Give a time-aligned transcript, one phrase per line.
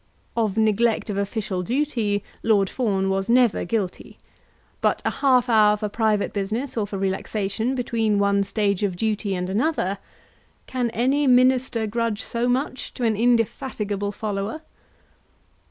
[0.35, 4.17] Of neglect of official duty Lord Fawn was never guilty;
[4.81, 9.35] but a half hour for private business or for relaxation between one stage of duty
[9.35, 9.99] and another,
[10.65, 14.63] can any Minister grudge so much to an indefatigable follower?